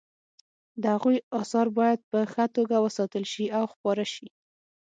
د 0.81 0.83
هغوی 0.93 1.17
اثار 1.39 1.67
باید 1.77 1.99
په 2.11 2.19
ښه 2.31 2.45
توګه 2.57 2.75
وساتل 2.85 3.23
شي 3.33 3.45
او 3.57 3.63
خپاره 3.73 4.05
شي 4.13 4.27